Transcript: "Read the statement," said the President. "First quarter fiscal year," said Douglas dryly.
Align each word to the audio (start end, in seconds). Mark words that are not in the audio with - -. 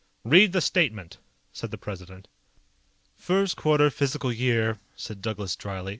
"Read 0.23 0.51
the 0.51 0.61
statement," 0.61 1.19
said 1.53 1.69
the 1.69 1.77
President. 1.77 2.27
"First 3.15 3.55
quarter 3.55 3.91
fiscal 3.91 4.33
year," 4.33 4.79
said 4.95 5.21
Douglas 5.21 5.55
dryly. 5.55 5.89